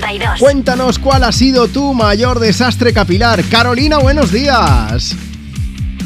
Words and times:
32. 0.00 0.38
Cuéntanos 0.38 0.98
cuál 0.98 1.24
ha 1.24 1.32
sido 1.32 1.68
tu 1.68 1.94
mayor 1.94 2.38
desastre 2.38 2.92
capilar. 2.92 3.42
Carolina, 3.50 3.98
buenos 3.98 4.30
días. 4.30 5.16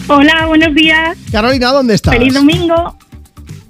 Hola, 0.09 0.47
buenos 0.47 0.75
días. 0.75 1.17
Carolina, 1.31 1.73
¿dónde 1.73 1.95
estás? 1.95 2.15
Feliz 2.15 2.35
domingo. 2.35 2.97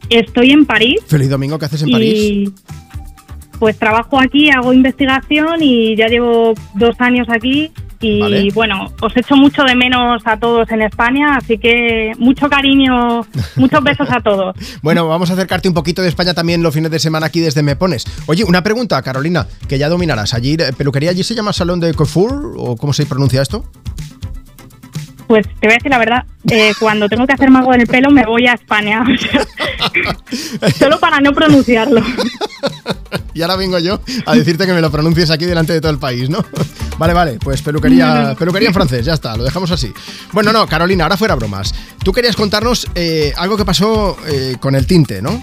Estoy 0.09 0.51
en 0.51 0.67
París. 0.67 1.01
Feliz 1.07 1.31
domingo, 1.31 1.59
¿qué 1.59 1.67
haces 1.67 1.83
en 1.83 1.91
París? 1.91 2.51
Pues 3.59 3.79
trabajo 3.79 4.19
aquí, 4.19 4.51
hago 4.51 4.73
investigación 4.73 5.63
y 5.63 5.97
ya 5.97 6.09
llevo 6.09 6.55
dos 6.75 6.97
años 6.99 7.29
aquí. 7.31 7.71
Y 8.03 8.19
Vale. 8.21 8.49
bueno, 8.55 8.91
os 9.03 9.15
echo 9.15 9.37
mucho 9.37 9.63
de 9.63 9.75
menos 9.75 10.23
a 10.25 10.39
todos 10.39 10.71
en 10.71 10.81
España, 10.83 11.35
así 11.37 11.59
que 11.59 12.13
mucho 12.19 12.49
cariño, 12.49 13.27
muchos 13.57 13.85
besos 13.85 14.09
a 14.11 14.21
todos. 14.21 14.57
Bueno, 14.83 15.07
vamos 15.07 15.29
a 15.31 15.35
acercarte 15.35 15.69
un 15.69 15.75
poquito 15.75 16.01
de 16.01 16.09
España 16.09 16.33
también 16.33 16.63
los 16.63 16.73
fines 16.73 16.91
de 16.91 16.99
semana 16.99 17.27
aquí 17.27 17.41
desde 17.41 17.63
Me 17.63 17.77
Pones. 17.77 18.05
Oye, 18.27 18.45
una 18.45 18.63
pregunta, 18.63 19.01
Carolina, 19.03 19.47
que 19.69 19.79
ya 19.79 19.91
dominarás. 19.91 20.33
Allí, 20.33 20.55
eh, 20.55 20.73
peluquería, 20.77 21.11
¿allí 21.11 21.23
se 21.23 21.35
llama 21.35 21.53
Salón 21.53 21.81
de 21.81 21.93
Coiffure 21.93 22.35
o 22.57 22.77
cómo 22.77 22.95
se 22.95 23.05
pronuncia 23.05 23.43
esto? 23.43 23.65
Pues 25.27 25.47
te 25.61 25.69
voy 25.69 25.75
a 25.75 25.77
decir 25.77 25.91
la 25.91 25.99
verdad, 25.99 26.25
eh, 26.51 26.73
cuando 26.81 27.09
tengo 27.09 27.27
que 27.27 27.35
hacer 27.35 27.49
algo 27.55 27.73
en 27.75 27.83
el 27.83 27.87
pelo 27.87 28.11
me 28.11 28.25
voy 28.25 28.47
a 28.47 28.55
España, 28.55 29.05
solo 30.79 30.99
para 30.99 31.21
no 31.21 31.33
pronunciarlo. 31.33 32.03
Y 33.35 33.43
ahora 33.43 33.57
vengo 33.57 33.79
yo 33.79 34.01
a 34.27 34.35
decirte 34.35 34.67
que 34.67 34.73
me 34.73 34.81
lo 34.81 34.91
pronuncies 34.91 35.31
aquí 35.31 35.45
delante 35.45 35.73
de 35.73 35.81
todo 35.81 35.93
el 35.93 35.99
país, 35.99 36.29
¿no? 36.31 36.45
Vale, 37.01 37.15
vale, 37.15 37.39
pues 37.43 37.63
peluquería, 37.63 38.37
peluquería 38.39 38.69
en 38.69 38.75
francés, 38.75 39.07
ya 39.07 39.15
está, 39.15 39.35
lo 39.35 39.43
dejamos 39.43 39.71
así. 39.71 39.91
Bueno, 40.33 40.53
no, 40.53 40.67
Carolina, 40.67 41.05
ahora 41.05 41.17
fuera 41.17 41.35
bromas. 41.35 41.75
Tú 42.05 42.13
querías 42.13 42.37
contarnos 42.37 42.87
eh, 42.95 43.33
algo 43.39 43.57
que 43.57 43.65
pasó 43.65 44.19
eh, 44.29 44.57
con 44.61 44.75
el 44.75 44.87
tinte, 44.87 45.23
¿no? 45.23 45.43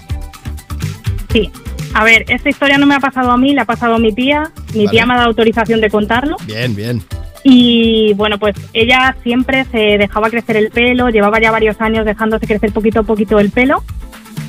Sí. 1.32 1.50
A 1.94 2.04
ver, 2.04 2.24
esta 2.28 2.48
historia 2.48 2.78
no 2.78 2.86
me 2.86 2.94
ha 2.94 3.00
pasado 3.00 3.32
a 3.32 3.36
mí, 3.36 3.54
le 3.54 3.62
ha 3.62 3.64
pasado 3.64 3.96
a 3.96 3.98
mi 3.98 4.12
tía. 4.12 4.52
Mi 4.72 4.84
Vale. 4.84 4.90
tía 4.90 5.04
me 5.04 5.14
ha 5.14 5.16
dado 5.16 5.30
autorización 5.30 5.80
de 5.80 5.90
contarlo. 5.90 6.36
Bien, 6.46 6.76
bien. 6.76 7.02
Y 7.42 8.14
bueno, 8.14 8.38
pues 8.38 8.54
ella 8.72 9.16
siempre 9.24 9.64
se 9.64 9.98
dejaba 9.98 10.30
crecer 10.30 10.56
el 10.58 10.70
pelo, 10.70 11.08
llevaba 11.08 11.40
ya 11.40 11.50
varios 11.50 11.80
años 11.80 12.04
dejándose 12.04 12.46
crecer 12.46 12.70
poquito 12.70 13.00
a 13.00 13.02
poquito 13.02 13.40
el 13.40 13.50
pelo. 13.50 13.82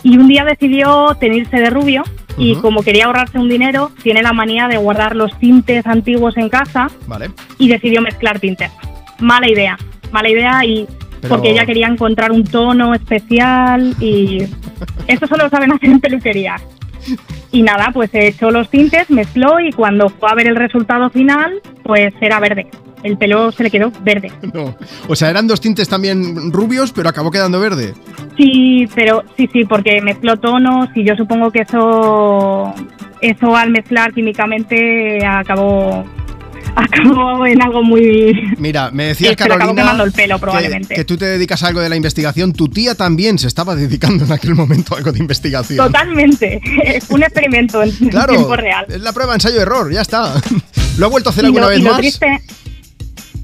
Y 0.04 0.20
un 0.20 0.28
día 0.28 0.46
decidió 0.46 1.18
tenerse 1.20 1.58
de 1.58 1.72
rubio 1.72 2.04
y 2.40 2.56
como 2.56 2.82
quería 2.82 3.06
ahorrarse 3.06 3.38
un 3.38 3.50
dinero, 3.50 3.92
tiene 4.02 4.22
la 4.24 4.34
manía 4.34 4.68
de 4.68 4.78
guardar 4.78 5.16
los 5.16 5.38
tintes 5.40 5.86
antiguos 5.86 6.38
en 6.38 6.50
casa 6.50 6.88
Vale. 7.06 7.30
y 7.58 7.68
decidió 7.68 8.02
mezclar 8.02 8.40
tintes. 8.40 8.72
Mala 9.20 9.50
idea, 9.50 9.78
mala 10.12 10.30
idea 10.30 10.66
y 10.66 10.88
Pero- 11.22 11.36
porque 11.36 11.52
ella 11.52 11.66
quería 11.66 11.88
encontrar 11.88 12.32
un 12.32 12.44
tono 12.46 12.94
especial 12.96 13.94
y 14.00 14.44
eso 15.08 15.28
solo 15.28 15.44
lo 15.44 15.50
saben 15.50 15.74
hacer 15.74 15.90
en 15.90 16.00
peluquería. 16.00 16.56
Y 17.52 17.62
nada, 17.64 17.90
pues 17.94 18.10
echó 18.14 18.52
los 18.52 18.70
tintes, 18.70 19.10
mezcló 19.10 19.60
y 19.60 19.72
cuando 19.72 20.10
fue 20.10 20.30
a 20.32 20.36
ver 20.36 20.48
el 20.48 20.56
resultado 20.56 21.10
final, 21.10 21.62
pues 21.84 22.14
era 22.22 22.40
verde. 22.40 22.68
El 23.04 23.18
pelo 23.18 23.52
se 23.52 23.64
le 23.64 23.72
quedó 23.72 23.92
verde. 24.04 24.32
No. 24.54 24.76
O 25.08 25.16
sea, 25.16 25.30
eran 25.30 25.48
dos 25.48 25.62
tintes 25.62 25.88
también 25.88 26.52
rubios, 26.52 26.92
pero 26.92 27.08
acabó 27.10 27.32
quedando 27.32 27.60
verde. 27.60 27.94
Sí, 28.38 28.88
pero 28.96 29.24
sí, 29.38 29.50
sí, 29.54 29.64
porque 29.66 30.02
mezcló 30.02 30.38
tonos 30.38 30.90
y 30.96 31.06
yo 31.06 31.16
supongo 31.16 31.50
que 31.52 31.60
eso, 31.62 32.74
eso 33.22 33.56
al 33.56 33.70
mezclar 33.72 34.14
químicamente 34.14 35.26
acabó, 35.26 36.06
acabó 36.76 37.46
en 37.46 37.62
algo 37.62 37.84
muy, 37.84 38.34
Mira, 38.58 38.92
me 38.92 39.06
decías, 39.06 39.36
Carolina, 39.36 39.92
el 40.04 40.12
pelo, 40.12 40.36
que- 40.36 40.42
probablemente. 40.42 40.96
Que, 40.96 41.06
tú 41.06 41.18
te 41.18 41.26
dedicas 41.26 41.64
a 41.64 41.68
algo 41.68 41.80
de 41.82 41.90
la 41.90 41.96
investigación. 41.96 42.54
Tu 42.54 42.68
tía 42.70 42.96
también 42.96 43.38
se 43.40 43.48
estaba 43.48 43.76
dedicando 43.76 44.26
en 44.26 44.32
aquel 44.32 44.56
momento 44.56 44.96
a 44.96 45.00
algo 45.00 45.12
de 45.12 45.20
investigación. 45.20 45.86
Totalmente. 45.86 46.62
Es 46.84 47.10
un 47.10 47.24
experimento 47.24 47.82
en 47.84 47.92
Claro, 48.10 48.34
tiempo 48.34 48.56
real. 48.56 48.86
es 48.90 49.02
la 49.02 49.14
prueba 49.14 49.34
ensayo-error, 49.36 49.92
ya 49.92 50.02
está. 50.02 50.34
¿Lo 50.98 51.06
ha 51.06 51.10
vuelto 51.10 51.30
a 51.30 51.32
hacer 51.32 51.44
Y 51.46 51.48
alguna 51.48 51.66
lo, 51.66 51.70
vez 51.70 51.80
y 51.80 51.84
lo 51.84 51.90
más? 51.92 52.00
triste. 52.00 52.42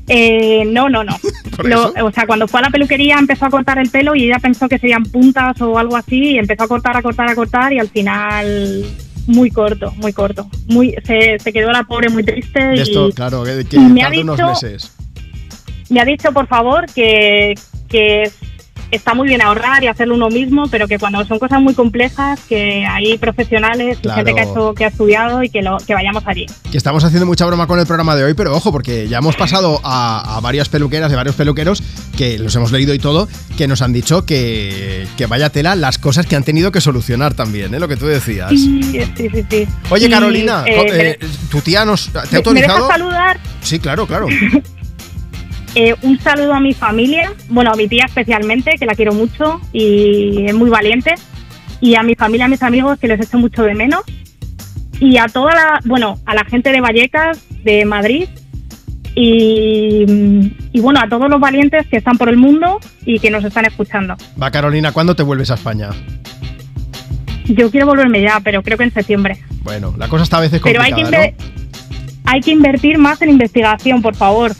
Eh, 0.08 0.64
no, 0.66 0.90
no, 0.90 1.04
no. 1.04 1.16
Lo- 1.64 1.94
o 2.06 2.12
sea, 2.12 2.28
cuando 2.28 2.48
fue 2.48 2.60
a 2.60 2.64
la 2.64 2.70
peluquería 2.70 3.18
empezó 3.18 3.46
a 3.46 3.50
cortar 3.50 3.80
el 3.80 3.90
pelo 3.90 4.16
y 4.16 4.26
ella 4.26 4.40
pensó 4.40 4.68
que 4.70 4.78
serían 4.78 5.04
puntas 5.04 5.60
o 5.62 5.78
algo 5.80 5.96
así 5.96 6.32
y 6.34 6.38
empezó 6.38 6.64
a 6.64 6.68
cortar, 6.68 6.98
a 6.98 7.02
cortar, 7.02 7.30
a 7.30 7.36
cortar 7.36 7.74
y 7.74 7.80
al 7.80 7.90
final 7.90 8.86
muy 9.28 9.50
corto, 9.50 9.92
muy 9.98 10.14
corto. 10.14 10.48
Muy, 10.68 10.96
se, 11.06 11.40
se 11.40 11.52
quedó 11.54 11.72
la 11.72 11.84
pobre 11.84 12.10
muy 12.10 12.24
triste 12.24 12.60
De 12.62 12.76
y 12.76 12.82
esto, 12.82 13.10
claro, 13.12 13.44
que, 13.44 13.66
que 13.66 13.78
y 13.78 13.80
me 13.80 14.04
ha 14.04 14.10
unos 14.10 14.38
dicho- 14.38 14.48
meses. 14.50 14.92
me 15.90 16.00
ha 16.02 16.06
dicho 16.06 16.32
por 16.32 16.46
favor 16.48 16.86
que, 16.94 17.56
que 17.88 18.30
está 18.92 19.14
muy 19.14 19.28
bien 19.28 19.42
ahorrar 19.42 19.84
y 19.84 19.88
hacerlo 19.88 20.16
uno 20.16 20.30
mismo, 20.30 20.68
pero 20.70 20.88
que 20.88 20.98
cuando 21.00 21.24
son 21.26 21.40
cosas 21.40 21.62
muy 21.62 21.74
complejas, 21.74 22.40
que 22.48 22.86
hay 22.86 23.18
profesionales 23.18 23.98
y 24.00 24.02
Claro. 24.02 24.18
gente 24.18 24.34
que 24.34 24.40
ha, 24.42 24.44
hecho- 24.52 24.74
que 24.74 24.86
ha 24.86 24.88
estudiado 24.90 25.44
y 25.44 25.50
que, 25.50 25.62
lo, 25.62 25.78
que 25.78 25.94
vayamos 25.94 26.24
allí. 26.28 26.46
Que 26.72 26.78
estamos 26.78 27.04
haciendo 27.04 27.26
mucha 27.26 27.46
broma 27.46 27.68
con 27.68 27.80
el 27.80 27.86
programa 27.88 28.16
de 28.16 28.24
hoy, 28.24 28.34
pero 28.34 28.56
ojo, 28.56 28.72
porque 28.72 29.08
ya 29.08 29.18
hemos 29.20 29.36
pasado 29.36 29.80
a, 29.84 30.38
a 30.38 30.40
varias 30.42 30.70
peluqueras 30.70 31.10
de 31.10 31.16
varios 31.18 31.36
peluqueros 31.36 31.84
que 32.18 32.38
los 32.40 32.56
hemos 32.56 32.72
leído 32.72 32.94
y 32.94 33.00
todo, 33.00 33.28
que 33.58 33.68
nos 33.68 33.82
han 33.82 33.94
dicho 33.94 34.26
que, 34.26 35.08
que 35.18 35.26
vaya 35.26 35.50
tela 35.50 35.76
las 35.76 35.98
cosas 35.98 36.26
que 36.26 36.36
han 36.36 36.44
tenido 36.44 36.72
que 36.72 36.82
solucionar 36.82 37.34
también, 37.34 37.74
¿eh? 37.74 37.80
lo 37.80 37.88
que 37.88 37.98
tú 37.98 38.06
decías. 38.08 38.50
Sí, 38.52 38.82
sí, 39.16 39.30
sí, 39.34 39.46
sí. 39.50 39.68
Oye, 39.90 40.08
Y, 40.08 40.10
Carolina, 40.10 40.64
eh, 40.68 41.18
eh, 41.22 41.28
¿tu 41.50 41.62
tía 41.62 41.86
nos 41.86 42.10
te 42.10 42.20
ha 42.20 42.24
¿me- 42.24 42.30
¿Me 42.32 42.38
autorizado? 42.38 42.76
dejas 42.88 42.98
saludar? 43.00 43.40
Sí, 43.62 43.80
claro, 43.80 44.06
claro. 44.08 44.28
Eh, 45.76 45.94
un 46.04 46.18
saludo 46.20 46.54
a 46.54 46.62
mi 46.62 46.74
familia, 46.74 47.34
bueno, 47.50 47.72
a 47.72 47.76
mi 47.76 47.90
tía 47.90 48.06
especialmente, 48.06 48.78
que 48.80 48.86
la 48.86 48.96
quiero 48.96 49.14
mucho 49.14 49.60
y 49.74 50.46
es 50.46 50.54
muy 50.54 50.70
valiente. 50.70 51.16
Y 51.82 51.96
a 51.96 52.04
mi 52.04 52.16
familia, 52.16 52.46
a 52.46 52.48
mis 52.50 52.64
amigos, 52.64 52.98
que 52.98 53.08
les 53.08 53.20
echo 53.20 53.38
mucho 53.38 53.64
de 53.64 53.76
menos. 53.76 54.02
Y 55.02 55.18
a 55.18 55.26
toda 55.26 55.54
la, 55.54 55.80
bueno, 55.84 56.18
a 56.26 56.34
la 56.34 56.46
gente 56.46 56.72
de 56.72 56.80
Vallecas, 56.80 57.46
de 57.64 57.84
Madrid. 57.84 58.30
Y, 59.16 60.06
y 60.72 60.80
bueno, 60.80 61.02
a 61.02 61.10
todos 61.10 61.30
los 61.30 61.40
valientes 61.40 61.86
que 61.88 61.98
están 61.98 62.18
por 62.18 62.30
el 62.30 62.38
mundo 62.38 62.80
y 63.06 63.20
que 63.20 63.30
nos 63.30 63.44
están 63.44 63.66
escuchando. 63.66 64.16
Va, 64.42 64.52
Carolina, 64.52 64.94
¿cuándo 64.94 65.16
te 65.16 65.24
vuelves 65.24 65.52
a 65.52 65.56
España? 65.56 65.90
Yo 67.46 67.70
quiero 67.70 67.86
volverme 67.86 68.22
ya, 68.22 68.40
pero 68.44 68.64
creo 68.64 68.78
que 68.78 68.86
en 68.86 68.94
septiembre. 68.94 69.40
Bueno, 69.64 69.94
la 69.98 70.08
cosa 70.08 70.24
está 70.24 70.38
a 70.38 70.42
veces 70.42 70.62
Pero 70.64 70.82
hay 70.82 70.92
complicada, 70.92 71.28
que, 71.28 71.32
¿no? 71.32 72.32
hay 72.32 72.42
que 72.42 72.52
invertir 72.52 72.98
más 72.98 73.22
en 73.22 73.30
investigación, 73.30 74.02
por 74.02 74.16
favor. 74.16 74.54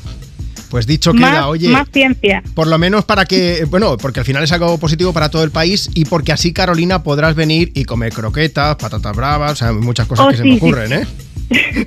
Pues 0.76 0.88
dicho 0.88 1.14
más, 1.14 1.32
queda, 1.32 1.48
oye. 1.48 1.70
más 1.70 1.88
ciencia. 1.90 2.44
Por 2.54 2.68
lo 2.68 2.78
menos 2.78 3.06
para 3.06 3.24
que, 3.24 3.64
bueno, 3.70 3.96
porque 3.96 4.20
al 4.20 4.26
final 4.26 4.44
es 4.44 4.52
algo 4.52 4.78
positivo 4.78 5.14
para 5.14 5.30
todo 5.30 5.46
el 5.46 5.50
país 5.50 5.90
y 5.94 6.04
porque 6.04 6.34
así 6.34 6.52
Carolina 6.52 7.02
podrás 7.02 7.34
venir 7.34 7.72
y 7.76 7.86
comer 7.86 8.12
croquetas, 8.12 8.76
patatas 8.76 9.16
bravas, 9.16 9.54
o 9.54 9.56
sea, 9.56 9.72
muchas 9.72 10.06
cosas 10.06 10.26
Oh, 10.26 10.30
que 10.32 10.36
se 10.36 10.44
me 10.44 10.52
sí. 10.52 10.58
ocurren, 10.58 10.92
¿eh? 10.92 11.08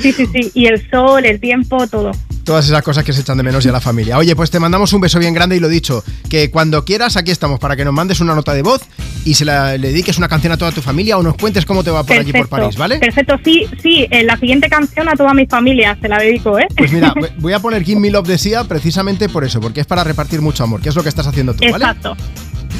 Sí, 0.00 0.10
sí, 0.12 0.26
sí. 0.32 0.50
Y 0.54 0.66
el 0.66 0.90
sol, 0.90 1.24
el 1.24 1.38
tiempo, 1.38 1.86
todo. 1.86 2.10
Todas 2.46 2.64
esas 2.64 2.82
cosas 2.82 3.02
que 3.02 3.12
se 3.12 3.22
echan 3.22 3.36
de 3.36 3.42
menos 3.42 3.66
y 3.66 3.68
a 3.68 3.72
la 3.72 3.80
familia. 3.80 4.16
Oye, 4.18 4.36
pues 4.36 4.52
te 4.52 4.60
mandamos 4.60 4.92
un 4.92 5.00
beso 5.00 5.18
bien 5.18 5.34
grande 5.34 5.56
y 5.56 5.58
lo 5.58 5.68
dicho, 5.68 6.04
que 6.30 6.48
cuando 6.48 6.84
quieras 6.84 7.16
aquí 7.16 7.32
estamos 7.32 7.58
para 7.58 7.74
que 7.74 7.84
nos 7.84 7.92
mandes 7.92 8.20
una 8.20 8.36
nota 8.36 8.54
de 8.54 8.62
voz 8.62 8.82
y 9.24 9.34
se 9.34 9.44
la, 9.44 9.76
le 9.76 9.88
dediques 9.88 10.16
una 10.16 10.28
canción 10.28 10.52
a 10.52 10.56
toda 10.56 10.70
tu 10.70 10.80
familia 10.80 11.18
o 11.18 11.24
nos 11.24 11.34
cuentes 11.34 11.66
cómo 11.66 11.82
te 11.82 11.90
va 11.90 12.04
por 12.04 12.16
allí 12.16 12.32
por 12.32 12.48
París, 12.48 12.76
¿vale? 12.76 13.00
Perfecto, 13.00 13.36
sí, 13.44 13.66
sí. 13.82 14.06
En 14.12 14.28
la 14.28 14.36
siguiente 14.38 14.68
canción 14.68 15.08
a 15.08 15.14
toda 15.14 15.34
mi 15.34 15.44
familia 15.46 15.98
se 16.00 16.08
la 16.08 16.18
dedico, 16.18 16.56
¿eh? 16.56 16.68
Pues 16.76 16.92
mira, 16.92 17.12
voy 17.38 17.52
a 17.52 17.58
poner 17.58 17.82
Give 17.82 18.00
Me 18.00 18.10
Love 18.10 18.28
de 18.28 18.38
Sia 18.38 18.62
precisamente 18.62 19.28
por 19.28 19.42
eso, 19.42 19.60
porque 19.60 19.80
es 19.80 19.86
para 19.88 20.04
repartir 20.04 20.40
mucho 20.40 20.62
amor, 20.62 20.80
que 20.80 20.90
es 20.90 20.94
lo 20.94 21.02
que 21.02 21.08
estás 21.08 21.26
haciendo 21.26 21.52
tú, 21.52 21.64
¿vale? 21.68 21.84
Exacto. 21.84 22.16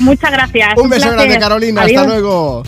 Muchas 0.01 0.31
gracias. 0.31 0.75
Un 0.77 0.91
beso 0.91 1.03
placer. 1.03 1.19
grande, 1.19 1.39
Carolina. 1.39 1.83
Adiós. 1.83 2.03
Hasta 2.03 2.13
luego. 2.13 2.63